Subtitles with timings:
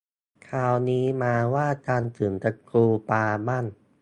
[0.47, 3.65] คราวนี้มาว่ากันถึงตระกูลปลาบ้าง